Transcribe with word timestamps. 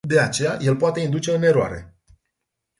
De 0.07 0.19
aceea, 0.19 0.57
el 0.61 0.75
poate 0.77 0.99
induce 0.99 1.35
în 1.35 1.43
eroare. 1.43 1.97